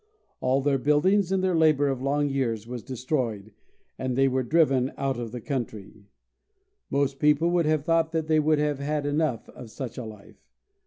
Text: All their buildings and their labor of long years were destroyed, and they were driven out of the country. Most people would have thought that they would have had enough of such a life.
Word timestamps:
All 0.39 0.61
their 0.61 0.79
buildings 0.79 1.31
and 1.31 1.43
their 1.43 1.53
labor 1.53 1.87
of 1.87 2.01
long 2.01 2.27
years 2.27 2.65
were 2.65 2.79
destroyed, 2.79 3.53
and 3.99 4.15
they 4.15 4.27
were 4.27 4.41
driven 4.41 4.91
out 4.97 5.19
of 5.19 5.31
the 5.31 5.39
country. 5.41 6.07
Most 6.89 7.19
people 7.19 7.51
would 7.51 7.67
have 7.67 7.85
thought 7.85 8.11
that 8.11 8.25
they 8.25 8.39
would 8.39 8.57
have 8.57 8.79
had 8.79 9.05
enough 9.05 9.47
of 9.49 9.69
such 9.69 9.99
a 9.99 10.03
life. 10.03 10.41